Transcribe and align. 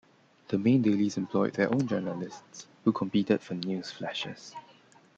The 0.47 0.57
main 0.57 0.81
dailies 0.81 1.15
employed 1.15 1.53
their 1.53 1.71
own 1.71 1.87
journalists 1.87 2.65
who 2.83 2.91
competed 2.91 3.39
for 3.39 3.53
news 3.53 3.91
flashes. 3.91 4.55